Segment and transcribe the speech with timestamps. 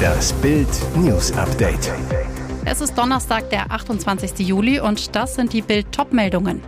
[0.00, 1.92] Das Bild News Update.
[2.64, 4.38] Es ist Donnerstag, der 28.
[4.46, 6.62] Juli und das sind die Bild Topmeldungen.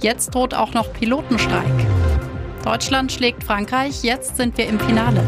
[0.00, 1.86] Jetzt droht auch noch Pilotenstreik.
[2.64, 5.22] Deutschland schlägt Frankreich, jetzt sind wir im Finale.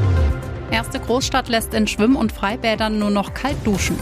[0.71, 3.99] Erste Großstadt lässt in Schwimm- und Freibädern nur noch kalt duschen.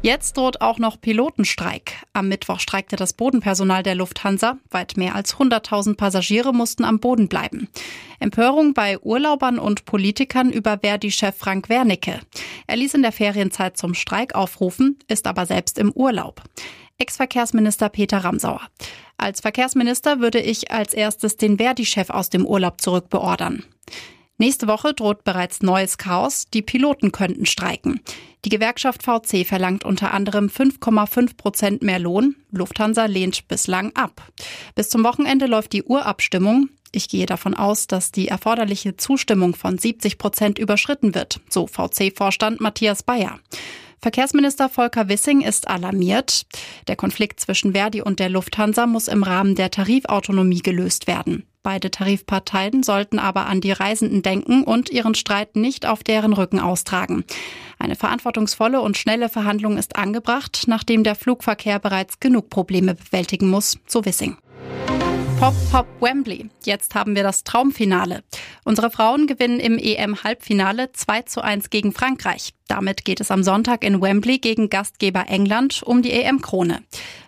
[0.00, 1.92] Jetzt droht auch noch Pilotenstreik.
[2.12, 4.58] Am Mittwoch streikte das Bodenpersonal der Lufthansa.
[4.70, 7.68] Weit mehr als 100.000 Passagiere mussten am Boden bleiben.
[8.20, 12.20] Empörung bei Urlaubern und Politikern über Verdi-Chef Frank Wernicke.
[12.68, 16.42] Er ließ in der Ferienzeit zum Streik aufrufen, ist aber selbst im Urlaub.
[16.98, 18.62] Ex-Verkehrsminister Peter Ramsauer.
[19.16, 23.64] Als Verkehrsminister würde ich als erstes den Verdi-Chef aus dem Urlaub zurückbeordern.
[24.40, 26.46] Nächste Woche droht bereits neues Chaos.
[26.54, 28.00] Die Piloten könnten streiken.
[28.44, 32.36] Die Gewerkschaft VC verlangt unter anderem 5,5 Prozent mehr Lohn.
[32.52, 34.22] Lufthansa lehnt bislang ab.
[34.76, 36.68] Bis zum Wochenende läuft die Urabstimmung.
[36.92, 42.60] Ich gehe davon aus, dass die erforderliche Zustimmung von 70 Prozent überschritten wird, so VC-Vorstand
[42.60, 43.40] Matthias Bayer.
[44.00, 46.46] Verkehrsminister Volker Wissing ist alarmiert.
[46.86, 51.47] Der Konflikt zwischen Verdi und der Lufthansa muss im Rahmen der Tarifautonomie gelöst werden.
[51.62, 56.60] Beide Tarifparteien sollten aber an die Reisenden denken und ihren Streit nicht auf deren Rücken
[56.60, 57.24] austragen.
[57.78, 63.78] Eine verantwortungsvolle und schnelle Verhandlung ist angebracht, nachdem der Flugverkehr bereits genug Probleme bewältigen muss,
[63.86, 64.36] so Wissing.
[65.38, 66.50] Pop Pop Wembley.
[66.64, 68.24] Jetzt haben wir das Traumfinale.
[68.64, 72.54] Unsere Frauen gewinnen im EM-Halbfinale 2 zu 1 gegen Frankreich.
[72.66, 76.82] Damit geht es am Sonntag in Wembley gegen Gastgeber England um die EM-Krone.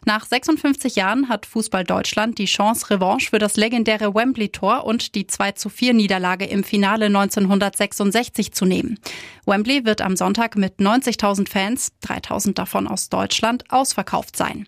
[0.07, 5.27] Nach 56 Jahren hat Fußball Deutschland die Chance, Revanche für das legendäre Wembley-Tor und die
[5.27, 8.99] 2 zu 4 Niederlage im Finale 1966 zu nehmen.
[9.45, 14.67] Wembley wird am Sonntag mit 90.000 Fans, 3.000 davon aus Deutschland, ausverkauft sein.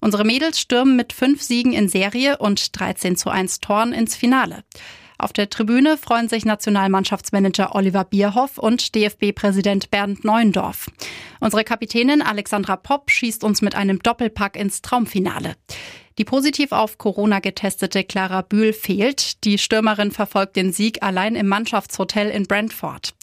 [0.00, 4.64] Unsere Mädels stürmen mit fünf Siegen in Serie und 13 zu 1 Toren ins Finale.
[5.24, 10.90] Auf der Tribüne freuen sich Nationalmannschaftsmanager Oliver Bierhoff und DFB-Präsident Bernd Neuendorf.
[11.40, 15.54] Unsere Kapitänin Alexandra Popp schießt uns mit einem Doppelpack ins Traumfinale.
[16.18, 19.42] Die positiv auf Corona getestete Clara Bühl fehlt.
[19.44, 23.14] Die Stürmerin verfolgt den Sieg allein im Mannschaftshotel in Brentford.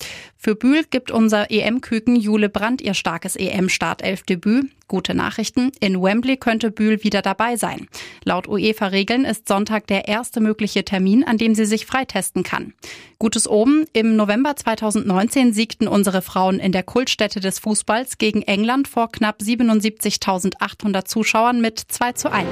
[0.44, 4.72] Für Bühl gibt unser EM-Küken Jule Brandt ihr starkes EM-Startelfdebüt.
[4.88, 5.72] Gute Nachrichten.
[5.79, 7.88] In Wembley könnte Bühl wieder dabei sein.
[8.24, 12.74] Laut UEFA-Regeln ist Sonntag der erste mögliche Termin, an dem sie sich freitesten kann.
[13.19, 13.85] Gutes oben.
[13.94, 19.41] Im November 2019 siegten unsere Frauen in der Kultstätte des Fußballs gegen England vor knapp
[19.41, 22.47] 77.800 Zuschauern mit 2 zu 1.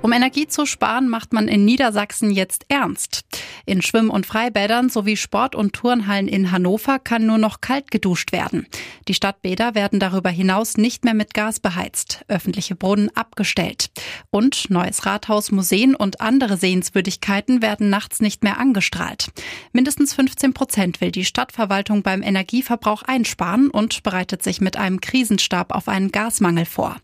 [0.00, 3.24] Um Energie zu sparen, macht man in Niedersachsen jetzt ernst.
[3.66, 8.30] In Schwimm- und Freibädern sowie Sport- und Turnhallen in Hannover kann nur noch kalt geduscht
[8.30, 8.66] werden.
[9.08, 13.90] Die Stadtbäder werden darüber hinaus nicht mehr mit Gas beheizt, öffentliche Brunnen abgestellt.
[14.30, 19.30] Und neues Rathaus, Museen und andere Sehenswürdigkeiten werden nachts nicht mehr angestrahlt.
[19.72, 25.74] Mindestens 15 Prozent will die Stadtverwaltung beim Energieverbrauch einsparen und bereitet sich mit einem Krisenstab
[25.74, 26.96] auf einen Gasmangel vor.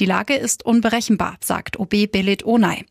[0.00, 2.84] Die Lage ist unberechenbar, sagt OB Belit Onay.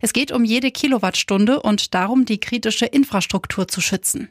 [0.00, 4.28] Es geht um jede Kilowattstunde und darum, die kritische Infrastruktur zu schützen.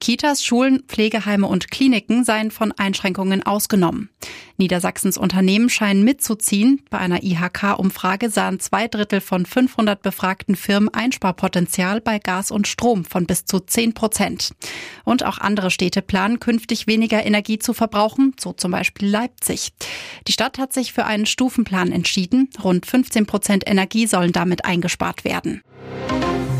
[0.00, 4.10] Kitas, Schulen, Pflegeheime und Kliniken seien von Einschränkungen ausgenommen.
[4.58, 6.82] Niedersachsens Unternehmen scheinen mitzuziehen.
[6.90, 13.04] Bei einer IHK-Umfrage sahen zwei Drittel von 500 befragten Firmen Einsparpotenzial bei Gas und Strom
[13.04, 14.50] von bis zu 10 Prozent.
[15.04, 19.72] Und auch andere Städte planen künftig weniger Energie zu verbrauchen, so zum Beispiel Leipzig.
[20.26, 22.50] Die Stadt hat sich für einen Stufenplan entschieden.
[22.62, 25.62] Rund 15 Prozent Energie sollen damit eingespart werden.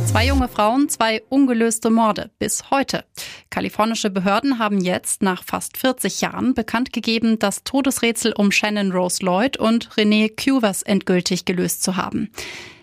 [0.07, 3.05] Zwei junge Frauen, zwei ungelöste Morde bis heute.
[3.51, 9.25] Kalifornische Behörden haben jetzt nach fast 40 Jahren bekannt gegeben, das Todesrätsel um Shannon Rose
[9.25, 12.31] Lloyd und René Cuvers endgültig gelöst zu haben.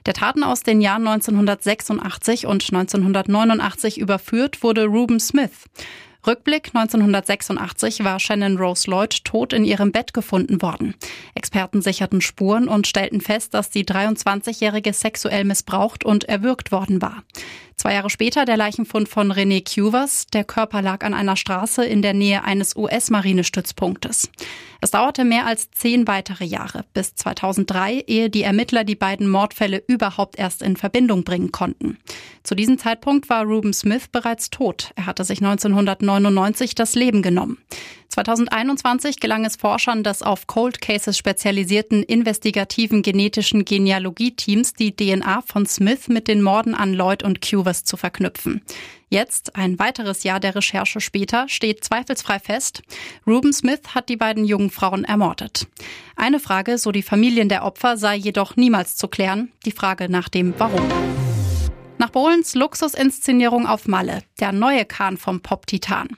[0.05, 5.69] Der Taten aus den Jahren 1986 und 1989 überführt wurde Ruben Smith.
[6.25, 10.95] Rückblick 1986 war Shannon Rose Lloyd tot in ihrem Bett gefunden worden.
[11.35, 17.23] Experten sicherten Spuren und stellten fest, dass die 23-Jährige sexuell missbraucht und erwürgt worden war.
[17.75, 20.27] Zwei Jahre später der Leichenfund von René Cuvers.
[20.27, 24.29] Der Körper lag an einer Straße in der Nähe eines US-Marinestützpunktes.
[24.79, 29.83] Es dauerte mehr als zehn weitere Jahre, bis 2003, ehe die Ermittler die beiden Mordfälle
[29.87, 31.97] überhaupt erst in Verbindung bringen konnten.
[32.43, 34.91] Zu diesem Zeitpunkt war Ruben Smith bereits tot.
[34.95, 35.39] Er hatte sich
[36.17, 37.57] 1999 das Leben genommen.
[38.13, 45.65] 2021 gelang es Forschern des auf Cold Cases spezialisierten investigativen genetischen Genealogie-Teams, die DNA von
[45.65, 48.61] Smith mit den Morden an Lloyd und Cuvers zu verknüpfen.
[49.09, 52.83] Jetzt, ein weiteres Jahr der Recherche später, steht zweifelsfrei fest,
[53.25, 55.67] Ruben Smith hat die beiden jungen Frauen ermordet.
[56.15, 60.29] Eine Frage, so die Familien der Opfer, sei jedoch niemals zu klären, die Frage nach
[60.29, 61.22] dem Warum.
[62.03, 66.09] Nach Bohlens Luxusinszenierung auf Malle, der neue Kahn vom Pop-Titan.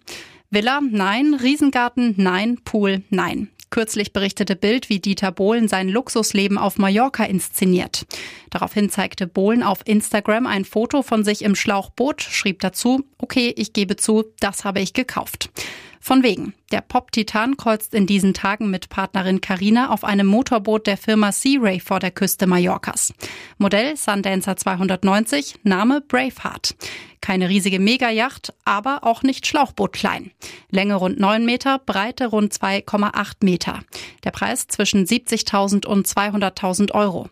[0.50, 1.36] Villa, nein.
[1.36, 2.58] Riesengarten, nein.
[2.66, 3.52] Pool, nein.
[3.70, 8.08] Kürzlich berichtete Bild, wie Dieter Bohlen sein Luxusleben auf Mallorca inszeniert.
[8.50, 13.72] Daraufhin zeigte Bohlen auf Instagram ein Foto von sich im Schlauchboot, schrieb dazu, okay, ich
[13.72, 15.52] gebe zu, das habe ich gekauft.
[16.00, 16.56] Von wegen.
[16.72, 21.60] Der Pop-Titan kreuzt in diesen Tagen mit Partnerin Carina auf einem Motorboot der Firma Sea
[21.62, 23.14] Ray vor der Küste Mallorcas.
[23.60, 26.76] Modell Sundancer 290, Name Braveheart.
[27.22, 30.32] Keine riesige Megayacht, aber auch nicht Schlauchboot klein.
[30.70, 33.80] Länge rund 9 Meter, Breite rund 2,8 Meter.
[34.24, 37.30] Der Preis zwischen 70.000 und 200.000 Euro.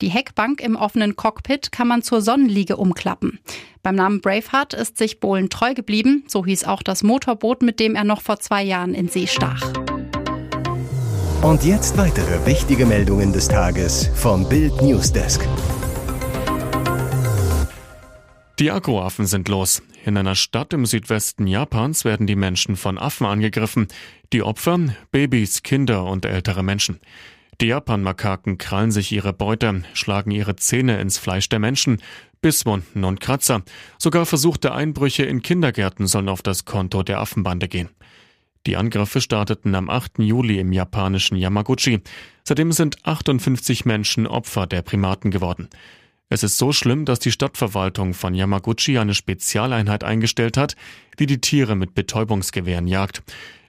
[0.00, 3.38] Die Heckbank im offenen Cockpit kann man zur Sonnenliege umklappen.
[3.86, 7.94] Beim Namen Braveheart ist sich Bohlen treu geblieben, so hieß auch das Motorboot, mit dem
[7.94, 9.62] er noch vor zwei Jahren in See stach.
[11.42, 15.40] Und jetzt weitere wichtige Meldungen des Tages vom Bild Newsdesk.
[18.58, 19.82] Die Akkuaffen sind los.
[20.04, 23.88] In einer Stadt im Südwesten Japans werden die Menschen von Affen angegriffen.
[24.32, 24.78] Die Opfer
[25.10, 27.00] Babys, Kinder und ältere Menschen.
[27.60, 32.02] Die Japanmakaken krallen sich ihre Beute, schlagen ihre Zähne ins Fleisch der Menschen,
[32.42, 33.62] Bisswunden und Kratzer.
[33.98, 37.88] Sogar versuchte Einbrüche in Kindergärten sollen auf das Konto der Affenbande gehen.
[38.66, 40.18] Die Angriffe starteten am 8.
[40.18, 42.00] Juli im japanischen Yamaguchi.
[42.42, 45.68] Seitdem sind 58 Menschen Opfer der Primaten geworden.
[46.28, 50.74] Es ist so schlimm, dass die Stadtverwaltung von Yamaguchi eine Spezialeinheit eingestellt hat,
[51.20, 53.22] die die Tiere mit Betäubungsgewehren jagt.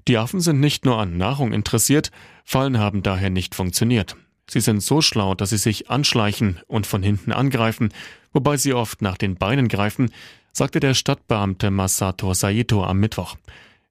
[0.08, 2.10] Die Affen sind nicht nur an Nahrung interessiert,
[2.44, 4.16] Fallen haben daher nicht funktioniert.
[4.50, 7.90] Sie sind so schlau, dass sie sich anschleichen und von hinten angreifen,
[8.34, 10.10] wobei sie oft nach den Beinen greifen,
[10.54, 13.36] sagte der Stadtbeamte Masato Saito am Mittwoch.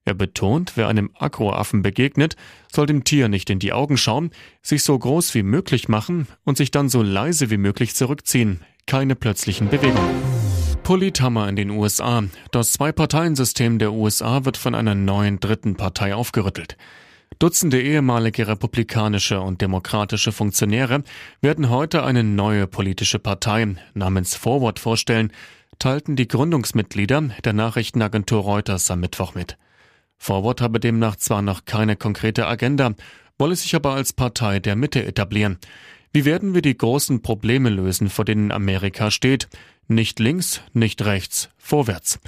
[0.07, 2.37] Er betont, wer einem Agroaffen begegnet,
[2.73, 4.31] soll dem Tier nicht in die Augen schauen,
[4.61, 8.61] sich so groß wie möglich machen und sich dann so leise wie möglich zurückziehen.
[8.85, 10.15] Keine plötzlichen Bewegungen.
[10.83, 12.23] Polithammer in den USA.
[12.51, 16.77] Das Zwei-Parteien-System der USA wird von einer neuen dritten Partei aufgerüttelt.
[17.37, 21.03] Dutzende ehemalige republikanische und demokratische Funktionäre
[21.41, 25.33] werden heute eine neue politische Partei namens Forward vorstellen,
[25.79, 29.57] teilten die Gründungsmitglieder der Nachrichtenagentur Reuters am Mittwoch mit.
[30.17, 32.93] Forward habe demnach zwar noch keine konkrete Agenda,
[33.37, 35.57] wolle sich aber als Partei der Mitte etablieren.
[36.11, 39.47] Wie werden wir die großen Probleme lösen, vor denen Amerika steht?
[39.87, 42.19] Nicht links, nicht rechts, vorwärts.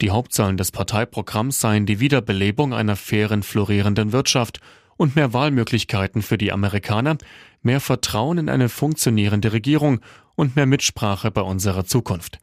[0.00, 4.60] Die Hauptzahlen des Parteiprogramms seien die Wiederbelebung einer fairen, florierenden Wirtschaft
[4.96, 7.16] und mehr Wahlmöglichkeiten für die Amerikaner,
[7.62, 10.00] mehr Vertrauen in eine funktionierende Regierung
[10.34, 12.38] und mehr Mitsprache bei unserer Zukunft.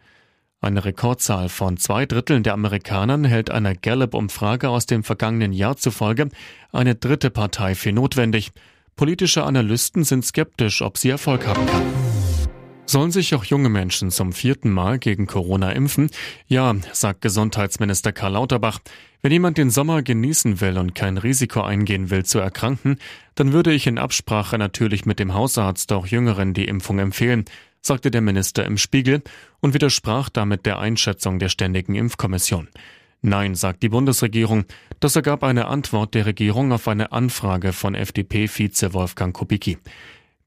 [0.63, 6.29] Eine Rekordzahl von zwei Dritteln der Amerikanern hält einer Gallup-Umfrage aus dem vergangenen Jahr zufolge
[6.71, 8.53] eine dritte Partei für notwendig.
[8.95, 11.83] Politische Analysten sind skeptisch, ob sie Erfolg haben kann.
[12.85, 16.09] Sollen sich auch junge Menschen zum vierten Mal gegen Corona impfen?
[16.47, 18.79] Ja, sagt Gesundheitsminister Karl Lauterbach.
[19.21, 22.99] Wenn jemand den Sommer genießen will und kein Risiko eingehen will zu erkranken,
[23.35, 27.43] dann würde ich in Absprache natürlich mit dem Hausarzt auch Jüngeren die Impfung empfehlen
[27.85, 29.21] sagte der Minister im Spiegel
[29.59, 32.69] und widersprach damit der Einschätzung der Ständigen Impfkommission.
[33.21, 34.65] Nein, sagt die Bundesregierung.
[34.99, 39.77] Das ergab eine Antwort der Regierung auf eine Anfrage von FDP-Vize Wolfgang Kubicki.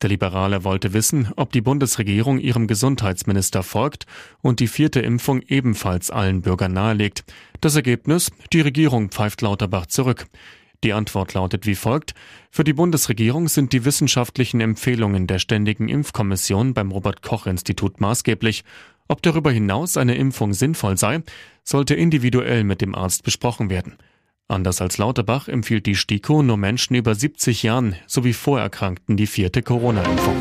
[0.03, 4.07] Der Liberale wollte wissen, ob die Bundesregierung ihrem Gesundheitsminister folgt
[4.43, 7.25] und die vierte Impfung ebenfalls allen Bürgern nahelegt.
[7.63, 8.31] Das Ergebnis?
[8.53, 10.27] Die Regierung pfeift Lauterbach zurück.
[10.85, 12.15] Die Antwort lautet wie folgt.
[12.51, 18.65] Für die Bundesregierung sind die wissenschaftlichen Empfehlungen der Ständigen Impfkommission beim Robert Koch Institut maßgeblich.
[19.09, 21.23] Ob darüber hinaus eine Impfung sinnvoll sei,
[21.65, 23.97] sollte individuell mit dem Arzt besprochen werden.
[24.49, 29.63] Anders als Lauterbach empfiehlt die STIKO nur Menschen über 70 Jahren sowie Vorerkrankten die vierte
[29.63, 30.37] Corona-Impfung.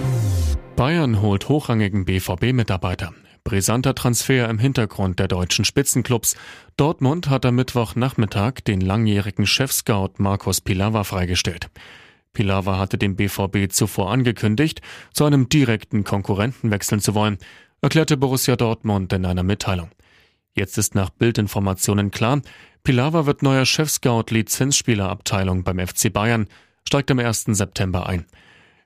[0.76, 3.14] Bayern holt hochrangigen BVB-Mitarbeiter.
[3.46, 6.36] Brisanter Transfer im Hintergrund der deutschen Spitzenclubs.
[6.78, 11.70] Dortmund hat am Mittwochnachmittag den langjährigen Chefscout Markus Pilawa freigestellt.
[12.34, 14.82] Pilawa hatte dem BVB zuvor angekündigt,
[15.14, 17.38] zu einem direkten Konkurrenten wechseln zu wollen,
[17.82, 19.92] erklärte Borussia Dortmund in einer Mitteilung.
[20.56, 22.42] Jetzt ist nach Bildinformationen klar,
[22.84, 26.48] Pilawa wird neuer Chefscout Lizenzspielerabteilung beim FC Bayern,
[26.84, 27.46] steigt am 1.
[27.50, 28.26] September ein.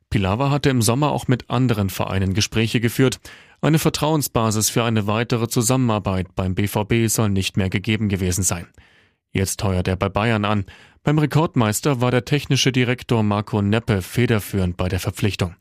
[0.10, 3.20] Pilawa hatte im Sommer auch mit anderen Vereinen Gespräche geführt.
[3.62, 8.68] Eine Vertrauensbasis für eine weitere Zusammenarbeit beim BVB soll nicht mehr gegeben gewesen sein.
[9.32, 10.66] Jetzt heuert er bei Bayern an.
[11.04, 15.56] Beim Rekordmeister war der technische Direktor Marco Neppe federführend bei der Verpflichtung.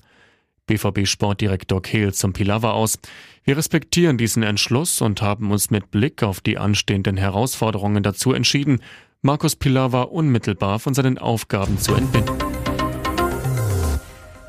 [0.69, 2.99] BVB-Sportdirektor Kehl zum Pilawa aus.
[3.43, 8.81] Wir respektieren diesen Entschluss und haben uns mit Blick auf die anstehenden Herausforderungen dazu entschieden,
[9.23, 12.48] Markus Pilawa unmittelbar von seinen Aufgaben zu entbinden.